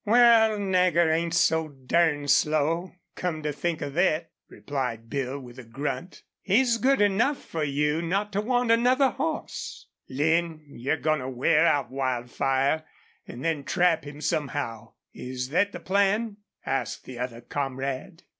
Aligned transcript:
"Wal, 0.03 0.57
Nagger 0.57 1.11
ain't 1.11 1.35
so 1.35 1.67
durned 1.67 2.31
slow, 2.31 2.95
come 3.15 3.43
to 3.43 3.53
think 3.53 3.83
of 3.83 3.93
thet," 3.93 4.31
replied 4.49 5.11
Bill, 5.11 5.39
with 5.39 5.59
a 5.59 5.63
grunt. 5.63 6.23
"He's 6.41 6.79
good 6.79 7.01
enough 7.01 7.37
for 7.37 7.63
you 7.63 8.01
not 8.01 8.33
to 8.33 8.41
want 8.41 8.71
another 8.71 9.11
hoss." 9.11 9.85
"Lin, 10.09 10.65
you're 10.71 10.97
goin' 10.97 11.19
to 11.19 11.29
wear 11.29 11.67
out 11.67 11.91
Wildfire, 11.91 12.83
an' 13.27 13.41
then 13.41 13.63
trap 13.63 14.03
him 14.03 14.21
somehow 14.21 14.93
is 15.13 15.49
thet 15.49 15.71
the 15.71 15.79
plan?" 15.79 16.37
asked 16.65 17.03
the 17.05 17.19
other 17.19 17.41
comrade. 17.41 18.23